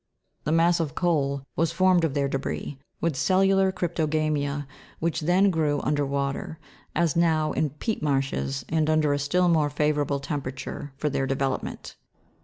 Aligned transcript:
The 0.45 0.51
mass 0.51 0.79
of 0.79 0.95
coal 0.95 1.43
was 1.55 1.71
formed 1.71 2.03
of 2.03 2.15
their 2.15 2.27
debris, 2.27 2.79
with 3.01 3.15
cellular 3.15 3.71
cryptoga'mia, 3.71 4.65
which 4.97 5.19
then 5.19 5.51
grew 5.51 5.79
under 5.81 6.07
water, 6.07 6.57
as 6.95 7.15
now, 7.15 7.51
in 7.51 7.69
peat 7.69 8.01
marshes, 8.01 8.65
and 8.67 8.89
under 8.89 9.13
a 9.13 9.19
still 9.19 9.47
more 9.47 9.69
favourable 9.69 10.19
temperature 10.19 10.91
for 10.97 11.07
their 11.11 11.27
development. 11.27 11.97